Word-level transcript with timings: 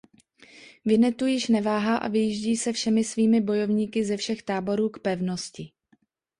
Vinnetou 0.85 1.25
již 1.25 1.47
neváhá 1.47 1.97
a 1.97 2.07
vyjíždí 2.07 2.55
se 2.57 2.73
všemi 2.73 3.03
svými 3.03 3.41
bojovníky 3.41 4.05
ze 4.05 4.17
všech 4.17 4.43
táborů 4.43 4.89
k 4.89 4.99
pevnosti. 4.99 5.71